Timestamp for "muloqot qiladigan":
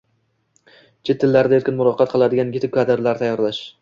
1.81-2.55